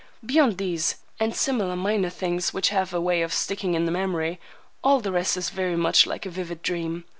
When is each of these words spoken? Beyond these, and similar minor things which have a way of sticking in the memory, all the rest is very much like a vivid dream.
Beyond 0.25 0.57
these, 0.57 0.95
and 1.19 1.35
similar 1.35 1.75
minor 1.75 2.09
things 2.09 2.55
which 2.55 2.69
have 2.69 2.91
a 2.91 2.99
way 2.99 3.21
of 3.21 3.31
sticking 3.31 3.75
in 3.75 3.85
the 3.85 3.91
memory, 3.91 4.39
all 4.83 4.99
the 4.99 5.11
rest 5.11 5.37
is 5.37 5.51
very 5.51 5.75
much 5.75 6.07
like 6.07 6.25
a 6.25 6.31
vivid 6.31 6.63
dream. 6.63 7.03